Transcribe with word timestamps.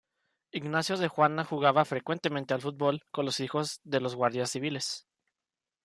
Ignacio 0.51 0.97
de 0.97 1.07
Juana 1.07 1.43
jugaba 1.45 1.85
frecuentemente 1.85 2.55
al 2.55 2.61
fútbol 2.61 3.03
con 3.11 3.23
los 3.23 3.39
hijos 3.39 3.79
de 3.83 4.01
los 4.01 4.15
guardias 4.15 4.49
civiles. 4.49 5.05